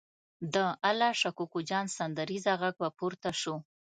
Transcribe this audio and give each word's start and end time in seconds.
د 0.53 0.55
الله 0.89 1.11
شا 1.19 1.31
کوکو 1.37 1.59
جان 1.69 1.85
سندریزه 1.97 2.53
غږ 2.61 2.75
به 2.81 2.89
پورته 2.97 3.31
شو. 3.41 3.55